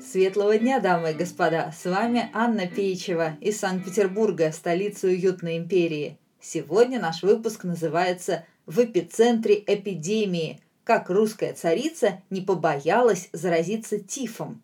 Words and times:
Светлого 0.00 0.58
дня, 0.58 0.78
дамы 0.78 1.12
и 1.12 1.14
господа! 1.14 1.72
С 1.76 1.84
вами 1.84 2.30
Анна 2.34 2.66
Пейчева 2.66 3.36
из 3.40 3.58
Санкт-Петербурга, 3.58 4.52
столицы 4.52 5.08
уютной 5.08 5.56
империи. 5.56 6.18
Сегодня 6.40 7.00
наш 7.00 7.22
выпуск 7.22 7.64
называется 7.64 8.44
«В 8.66 8.84
эпицентре 8.84 9.62
эпидемии. 9.66 10.60
Как 10.84 11.08
русская 11.08 11.54
царица 11.54 12.22
не 12.28 12.42
побоялась 12.42 13.30
заразиться 13.32 13.98
тифом». 13.98 14.62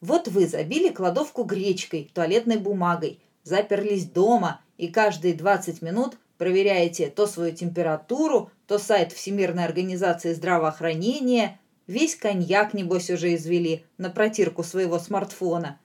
Вот 0.00 0.26
вы 0.28 0.46
забили 0.46 0.88
кладовку 0.88 1.44
гречкой, 1.44 2.10
туалетной 2.12 2.56
бумагой, 2.56 3.20
заперлись 3.44 4.06
дома 4.06 4.60
и 4.76 4.88
каждые 4.88 5.34
20 5.34 5.82
минут 5.82 6.16
проверяете 6.36 7.10
то 7.10 7.26
свою 7.26 7.54
температуру, 7.54 8.50
то 8.66 8.78
сайт 8.78 9.12
Всемирной 9.12 9.64
организации 9.64 10.34
здравоохранения– 10.34 11.60
Весь 11.88 12.16
коньяк, 12.16 12.74
небось, 12.74 13.10
уже 13.10 13.34
извели 13.34 13.86
на 13.96 14.10
протирку 14.10 14.62
своего 14.62 14.98
смартфона. 14.98 15.80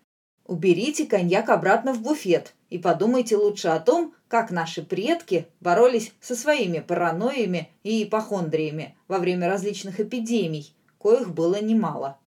Уберите 0.45 1.05
коньяк 1.05 1.49
обратно 1.49 1.93
в 1.93 2.01
буфет 2.01 2.53
и 2.69 2.77
подумайте 2.77 3.37
лучше 3.37 3.69
о 3.69 3.79
том, 3.79 4.13
как 4.27 4.51
наши 4.51 4.83
предки 4.83 5.47
боролись 5.61 6.11
со 6.19 6.35
своими 6.35 6.79
паранойями 6.79 7.69
и 7.83 8.03
ипохондриями 8.03 8.97
во 9.07 9.17
время 9.17 9.47
различных 9.47 10.01
эпидемий, 10.01 10.75
коих 10.99 11.33
было 11.33 11.61
немало. 11.61 12.19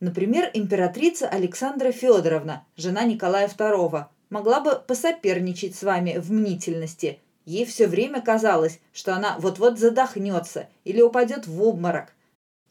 Например, 0.00 0.50
императрица 0.52 1.28
Александра 1.28 1.92
Федоровна, 1.92 2.66
жена 2.76 3.04
Николая 3.04 3.48
II, 3.48 4.04
могла 4.28 4.60
бы 4.60 4.82
посоперничать 4.86 5.74
с 5.74 5.82
вами 5.82 6.18
в 6.18 6.30
мнительности. 6.30 7.20
Ей 7.46 7.64
все 7.64 7.86
время 7.86 8.20
казалось, 8.20 8.80
что 8.92 9.14
она 9.14 9.38
вот-вот 9.38 9.78
задохнется 9.78 10.68
или 10.84 11.00
упадет 11.00 11.46
в 11.46 11.62
обморок– 11.62 12.12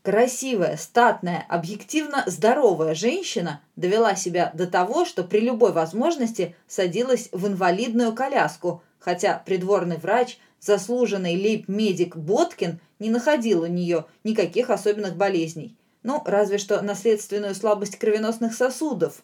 Красивая, 0.03 0.77
статная, 0.77 1.45
объективно 1.47 2.23
здоровая 2.25 2.95
женщина 2.95 3.61
довела 3.75 4.15
себя 4.15 4.51
до 4.55 4.65
того, 4.65 5.05
что 5.05 5.23
при 5.23 5.41
любой 5.41 5.73
возможности 5.73 6.55
садилась 6.67 7.29
в 7.31 7.45
инвалидную 7.45 8.13
коляску, 8.13 8.81
хотя 8.97 9.37
придворный 9.45 9.97
врач, 9.97 10.39
заслуженный 10.59 11.35
лейб-медик 11.35 12.15
Боткин, 12.15 12.79
не 12.97 13.11
находил 13.11 13.61
у 13.61 13.67
нее 13.67 14.05
никаких 14.23 14.71
особенных 14.71 15.15
болезней. 15.17 15.77
Ну, 16.01 16.23
разве 16.25 16.57
что 16.57 16.81
наследственную 16.81 17.53
слабость 17.53 17.97
кровеносных 17.97 18.55
сосудов. 18.55 19.21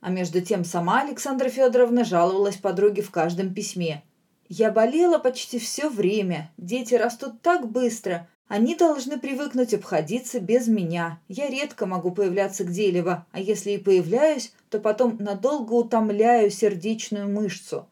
А 0.00 0.10
между 0.10 0.40
тем 0.40 0.64
сама 0.64 1.00
Александра 1.00 1.48
Федоровна 1.48 2.04
жаловалась 2.04 2.56
подруге 2.56 3.02
в 3.02 3.10
каждом 3.10 3.52
письме. 3.52 4.04
«Я 4.48 4.70
болела 4.70 5.18
почти 5.18 5.58
все 5.58 5.88
время. 5.88 6.52
Дети 6.56 6.94
растут 6.94 7.40
так 7.42 7.70
быстро. 7.70 8.28
Они 8.48 8.74
должны 8.74 9.18
привыкнуть 9.18 9.72
обходиться 9.72 10.40
без 10.40 10.68
меня. 10.68 11.20
Я 11.28 11.48
редко 11.48 11.86
могу 11.86 12.10
появляться 12.10 12.64
где-либо, 12.64 13.26
а 13.32 13.40
если 13.40 13.72
и 13.72 13.78
появляюсь, 13.78 14.52
то 14.68 14.78
потом 14.78 15.16
надолго 15.18 15.72
утомляю 15.72 16.50
сердечную 16.50 17.28
мышцу. 17.28 17.88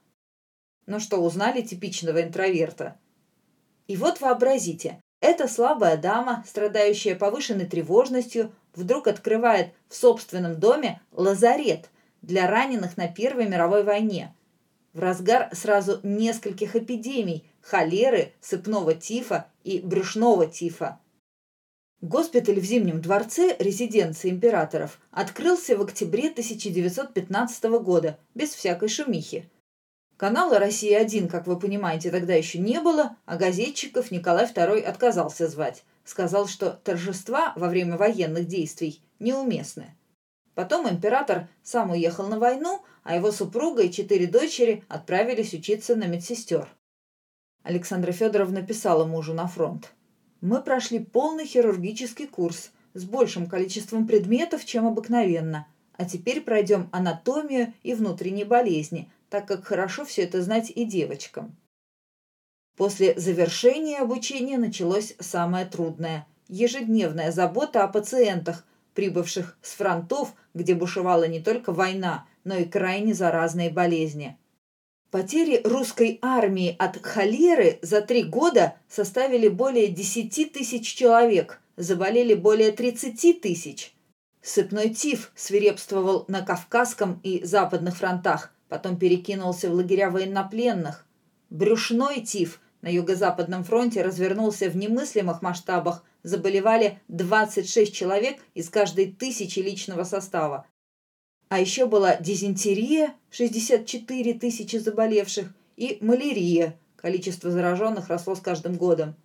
Ну 0.86 1.00
что, 1.00 1.18
узнали 1.18 1.62
типичного 1.62 2.22
интроверта? 2.22 2.98
И 3.86 3.96
вот 3.96 4.20
вообразите, 4.20 5.00
эта 5.20 5.48
слабая 5.48 5.96
дама, 5.96 6.44
страдающая 6.46 7.14
повышенной 7.14 7.66
тревожностью, 7.66 8.52
вдруг 8.74 9.06
открывает 9.06 9.72
в 9.88 9.94
собственном 9.94 10.58
доме 10.58 11.00
лазарет 11.12 11.90
для 12.22 12.48
раненых 12.48 12.96
на 12.96 13.08
Первой 13.08 13.46
мировой 13.48 13.82
войне. 13.82 14.34
В 14.92 14.98
разгар 14.98 15.48
сразу 15.52 16.00
нескольких 16.02 16.74
эпидемий, 16.74 17.44
холеры, 17.60 18.32
сыпного 18.40 18.94
тифа 18.94 19.46
и 19.62 19.78
брюшного 19.78 20.46
тифа. 20.46 20.98
Госпиталь 22.00 22.58
в 22.58 22.64
Зимнем 22.64 23.00
дворце, 23.00 23.54
резиденции 23.58 24.30
императоров, 24.30 24.98
открылся 25.10 25.76
в 25.76 25.82
октябре 25.82 26.30
1915 26.30 27.64
года, 27.82 28.18
без 28.34 28.50
всякой 28.50 28.88
шумихи. 28.88 29.48
Канала 30.16 30.58
«Россия-1», 30.58 31.28
как 31.28 31.46
вы 31.46 31.58
понимаете, 31.58 32.10
тогда 32.10 32.34
еще 32.34 32.58
не 32.58 32.80
было, 32.80 33.16
а 33.26 33.36
газетчиков 33.36 34.10
Николай 34.10 34.46
II 34.46 34.80
отказался 34.80 35.46
звать. 35.46 35.84
Сказал, 36.04 36.48
что 36.48 36.80
торжества 36.84 37.52
во 37.56 37.68
время 37.68 37.96
военных 37.96 38.46
действий 38.46 39.00
неуместны. 39.18 39.94
Потом 40.60 40.86
император 40.86 41.48
сам 41.62 41.90
уехал 41.90 42.28
на 42.28 42.38
войну, 42.38 42.82
а 43.02 43.16
его 43.16 43.32
супруга 43.32 43.84
и 43.84 43.90
четыре 43.90 44.26
дочери 44.26 44.84
отправились 44.88 45.54
учиться 45.54 45.96
на 45.96 46.04
медсестер. 46.04 46.68
Александра 47.62 48.12
Федоровна 48.12 48.60
писала 48.60 49.06
мужу 49.06 49.32
на 49.32 49.46
фронт. 49.46 49.94
«Мы 50.42 50.60
прошли 50.60 50.98
полный 50.98 51.46
хирургический 51.46 52.26
курс 52.26 52.72
с 52.92 53.04
большим 53.04 53.46
количеством 53.46 54.06
предметов, 54.06 54.66
чем 54.66 54.86
обыкновенно, 54.86 55.66
а 55.96 56.04
теперь 56.04 56.42
пройдем 56.42 56.90
анатомию 56.92 57.72
и 57.82 57.94
внутренние 57.94 58.44
болезни, 58.44 59.10
так 59.30 59.48
как 59.48 59.64
хорошо 59.64 60.04
все 60.04 60.24
это 60.24 60.42
знать 60.42 60.68
и 60.68 60.84
девочкам». 60.84 61.56
После 62.76 63.18
завершения 63.18 64.00
обучения 64.00 64.58
началось 64.58 65.14
самое 65.20 65.64
трудное– 65.64 66.26
ежедневная 66.48 67.32
забота 67.32 67.82
о 67.82 67.88
пациентах, 67.88 68.66
прибывших 68.94 69.56
с 69.62 69.72
фронтов, 69.72 70.34
где 70.54 70.74
бушевала 70.74 71.26
не 71.26 71.40
только 71.40 71.72
война, 71.72 72.26
но 72.44 72.56
и 72.56 72.64
крайне 72.64 73.14
заразные 73.14 73.70
болезни. 73.70 74.36
Потери 75.10 75.60
русской 75.64 76.18
армии 76.22 76.76
от 76.78 77.04
холеры 77.04 77.80
за 77.82 78.00
три 78.00 78.22
года 78.22 78.74
составили 78.88 79.48
более 79.48 79.88
10 79.88 80.52
тысяч 80.52 80.94
человек, 80.94 81.60
заболели 81.76 82.34
более 82.34 82.70
30 82.70 83.40
тысяч. 83.40 83.92
Сыпной 84.40 84.90
тиф 84.90 85.32
свирепствовал 85.34 86.24
на 86.28 86.42
Кавказском 86.42 87.20
и 87.24 87.44
Западных 87.44 87.96
фронтах, 87.96 88.52
потом 88.68 88.96
перекинулся 88.96 89.68
в 89.68 89.74
лагеря 89.74 90.10
военнопленных. 90.10 91.04
Брюшной 91.50 92.20
тиф 92.20 92.60
на 92.82 92.88
Юго-Западном 92.88 93.64
фронте 93.64 94.02
развернулся 94.02 94.68
в 94.70 94.76
немыслимых 94.76 95.42
масштабах, 95.42 96.04
заболевали 96.22 96.98
26 97.08 97.94
человек 97.94 98.38
из 98.54 98.68
каждой 98.70 99.12
тысячи 99.12 99.60
личного 99.60 100.04
состава. 100.04 100.66
А 101.48 101.58
еще 101.58 101.86
была 101.86 102.16
дизентерия, 102.16 103.14
64 103.30 104.34
тысячи 104.34 104.76
заболевших, 104.76 105.52
и 105.76 105.98
малярия, 106.00 106.78
количество 106.96 107.50
зараженных 107.50 108.08
росло 108.08 108.34
с 108.34 108.40
каждым 108.40 108.76
годом. 108.76 109.16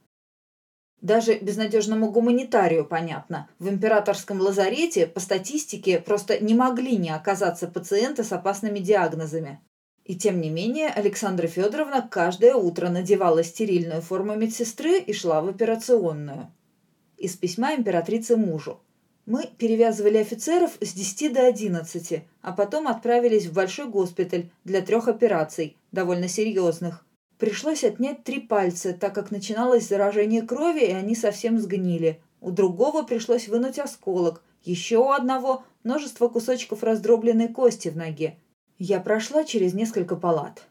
Даже 1.01 1.37
безнадежному 1.37 2.09
гуманитарию 2.11 2.85
понятно. 2.85 3.49
В 3.59 3.69
императорском 3.69 4.39
лазарете, 4.41 5.05
по 5.05 5.19
статистике, 5.19 5.99
просто 5.99 6.39
не 6.39 6.55
могли 6.55 6.97
не 6.97 7.09
оказаться 7.09 7.67
пациенты 7.67 8.23
с 8.23 8.31
опасными 8.31 8.79
диагнозами. 8.79 9.61
И 10.05 10.15
тем 10.15 10.39
не 10.39 10.51
менее, 10.51 10.89
Александра 10.89 11.47
Федоровна 11.47 12.07
каждое 12.07 12.53
утро 12.53 12.89
надевала 12.89 13.43
стерильную 13.43 14.03
форму 14.03 14.35
медсестры 14.35 14.99
и 14.99 15.13
шла 15.13 15.41
в 15.41 15.49
операционную. 15.49 16.51
Из 17.17 17.35
письма 17.35 17.73
императрицы 17.73 18.37
мужу. 18.37 18.79
Мы 19.25 19.49
перевязывали 19.57 20.17
офицеров 20.17 20.77
с 20.79 20.93
10 20.93 21.33
до 21.33 21.47
11, 21.47 22.23
а 22.43 22.51
потом 22.51 22.87
отправились 22.87 23.47
в 23.47 23.53
большой 23.53 23.87
госпиталь 23.87 24.51
для 24.63 24.81
трех 24.81 25.07
операций, 25.07 25.75
довольно 25.91 26.27
серьезных. 26.27 27.03
Пришлось 27.39 27.83
отнять 27.83 28.23
три 28.23 28.39
пальца, 28.39 28.93
так 28.93 29.15
как 29.15 29.31
начиналось 29.31 29.87
заражение 29.87 30.43
крови, 30.43 30.85
и 30.85 30.91
они 30.91 31.15
совсем 31.15 31.57
сгнили. 31.59 32.21
У 32.41 32.51
другого 32.51 33.01
пришлось 33.01 33.47
вынуть 33.47 33.79
осколок, 33.79 34.43
еще 34.63 34.97
у 34.99 35.09
одного 35.09 35.63
множество 35.83 36.27
кусочков 36.27 36.83
раздробленной 36.83 37.47
кости 37.47 37.89
в 37.89 37.97
ноге. 37.97 38.37
Я 38.77 38.99
прошла 38.99 39.43
через 39.43 39.73
несколько 39.73 40.15
палат. 40.15 40.63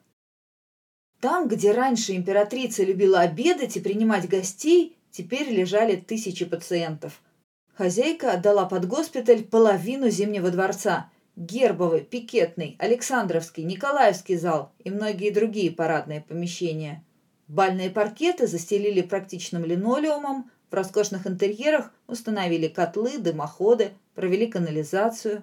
Там, 1.20 1.48
где 1.48 1.72
раньше 1.72 2.14
императрица 2.14 2.84
любила 2.84 3.20
обедать 3.20 3.76
и 3.76 3.80
принимать 3.80 4.28
гостей, 4.28 4.96
теперь 5.10 5.48
лежали 5.48 5.96
тысячи 5.96 6.44
пациентов– 6.44 7.20
Хозяйка 7.76 8.32
отдала 8.34 8.66
под 8.66 8.86
госпиталь 8.86 9.42
половину 9.42 10.08
Зимнего 10.08 10.50
дворца. 10.50 11.10
Гербовый, 11.34 12.02
Пикетный, 12.02 12.76
Александровский, 12.78 13.64
Николаевский 13.64 14.36
зал 14.36 14.72
и 14.84 14.90
многие 14.90 15.30
другие 15.30 15.72
парадные 15.72 16.20
помещения. 16.20 17.02
Бальные 17.48 17.90
паркеты 17.90 18.46
застелили 18.46 19.02
практичным 19.02 19.64
линолеумом, 19.64 20.48
в 20.70 20.74
роскошных 20.74 21.26
интерьерах 21.26 21.92
установили 22.06 22.68
котлы, 22.68 23.18
дымоходы, 23.18 23.90
провели 24.14 24.46
канализацию. 24.46 25.42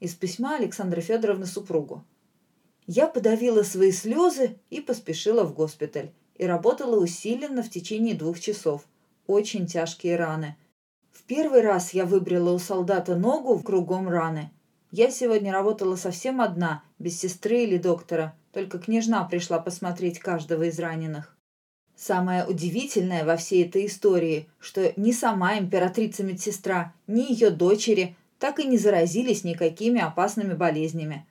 Из 0.00 0.14
письма 0.14 0.56
Александра 0.56 1.00
Федоровны 1.00 1.46
супругу. 1.46 2.04
Я 2.86 3.06
подавила 3.06 3.62
свои 3.62 3.92
слезы 3.92 4.58
и 4.70 4.80
поспешила 4.80 5.44
в 5.44 5.54
госпиталь. 5.54 6.12
И 6.34 6.44
работала 6.44 7.02
усиленно 7.02 7.62
в 7.62 7.70
течение 7.70 8.14
двух 8.14 8.38
часов. 8.38 8.86
Очень 9.26 9.66
тяжкие 9.66 10.16
раны– 10.16 10.56
в 11.16 11.22
первый 11.22 11.62
раз 11.62 11.94
я 11.94 12.04
выбрила 12.04 12.52
у 12.52 12.58
солдата 12.58 13.16
ногу 13.16 13.54
в 13.54 13.64
кругом 13.64 14.06
раны. 14.06 14.50
Я 14.90 15.10
сегодня 15.10 15.50
работала 15.50 15.96
совсем 15.96 16.42
одна, 16.42 16.84
без 16.98 17.18
сестры 17.18 17.62
или 17.62 17.78
доктора. 17.78 18.36
Только 18.52 18.78
княжна 18.78 19.24
пришла 19.24 19.58
посмотреть 19.58 20.18
каждого 20.18 20.64
из 20.64 20.78
раненых. 20.78 21.34
Самое 21.96 22.44
удивительное 22.44 23.24
во 23.24 23.38
всей 23.38 23.64
этой 23.64 23.86
истории, 23.86 24.46
что 24.58 24.92
ни 24.96 25.10
сама 25.10 25.58
императрица-медсестра, 25.58 26.92
ни 27.06 27.32
ее 27.32 27.48
дочери 27.48 28.14
так 28.38 28.58
и 28.58 28.66
не 28.66 28.78
заразились 28.78 29.44
никакими 29.44 30.00
опасными 30.00 30.54
болезнями. 30.54 31.26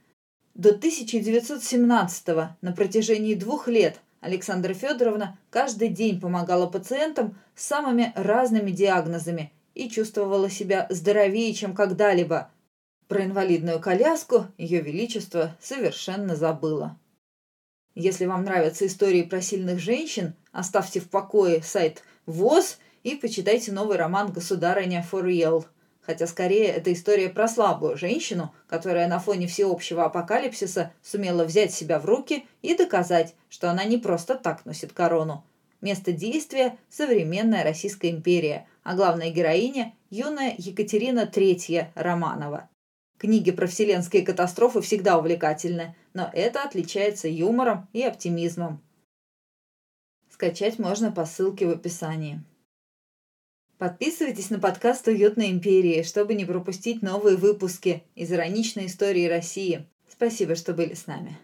До 0.54 0.70
1917 0.70 2.28
на 2.62 2.72
протяжении 2.74 3.36
двух 3.36 3.68
лет 3.68 4.00
Александра 4.22 4.74
Федоровна 4.74 5.38
каждый 5.50 5.90
день 5.90 6.20
помогала 6.20 6.68
пациентам 6.68 7.38
с 7.56 7.66
самыми 7.66 8.12
разными 8.16 8.72
диагнозами 8.72 9.52
и 9.76 9.90
чувствовала 9.90 10.50
себя 10.50 10.88
здоровее, 10.90 11.54
чем 11.54 11.76
когда-либо. 11.76 12.50
Про 13.08 13.26
инвалидную 13.26 13.80
коляску 13.80 14.48
Ее 14.58 14.82
Величество 14.82 15.56
совершенно 15.62 16.36
забыло. 16.36 16.98
Если 17.94 18.26
вам 18.26 18.44
нравятся 18.44 18.88
истории 18.88 19.22
про 19.22 19.42
сильных 19.42 19.80
женщин, 19.80 20.34
оставьте 20.52 21.00
в 21.00 21.10
покое 21.10 21.62
сайт 21.62 22.04
ВОЗ 22.26 22.80
и 23.04 23.16
почитайте 23.16 23.72
новый 23.72 23.98
роман 23.98 24.32
«Государыня 24.32 25.06
for 25.10 25.24
real». 25.24 25.66
Хотя 26.06 26.28
скорее 26.28 26.68
это 26.68 26.94
история 26.94 27.30
про 27.30 27.48
слабую 27.48 27.98
женщину, 27.98 28.54
которая 28.68 29.08
на 29.08 29.20
фоне 29.20 29.48
всеобщего 29.48 30.06
апокалипсиса 30.06 30.94
сумела 31.02 31.46
взять 31.46 31.74
себя 31.74 32.00
в 32.00 32.06
руки 32.06 32.46
и 32.62 32.76
доказать, 32.76 33.34
что 33.50 33.72
она 33.72 33.86
не 33.86 33.98
просто 33.98 34.36
так 34.36 34.66
носит 34.66 34.94
корону. 34.94 35.44
Место 35.82 36.12
действия– 36.12 36.78
современная 36.90 37.64
Российская 37.64 38.12
империя, 38.12 38.68
а 38.84 38.96
главная 38.96 39.32
героиня– 39.32 39.94
юная 40.12 40.54
Екатерина 40.58 41.30
III 41.32 41.88
Романова. 41.96 42.70
Книги 43.18 43.52
про 43.52 43.66
вселенские 43.66 44.24
катастрофы 44.24 44.82
всегда 44.82 45.18
увлекательны, 45.18 45.96
но 46.14 46.30
это 46.34 46.64
отличается 46.64 47.28
юмором 47.28 47.88
и 47.94 48.04
оптимизмом. 48.04 48.82
Скачать 50.30 50.78
можно 50.80 51.12
по 51.12 51.26
ссылке 51.26 51.66
в 51.66 51.72
описании. 51.72 52.44
Подписывайтесь 53.78 54.50
на 54.50 54.60
подкаст 54.60 55.06
«Уютной 55.08 55.52
империи», 55.52 56.04
чтобы 56.04 56.34
не 56.34 56.46
пропустить 56.46 57.02
новые 57.02 57.36
выпуски 57.36 58.04
из 58.16 58.32
ироничной 58.32 58.86
истории 58.86 59.28
России. 59.28 59.86
Спасибо, 60.10 60.56
что 60.56 60.74
были 60.74 60.94
с 60.94 61.08
нами. 61.08 61.38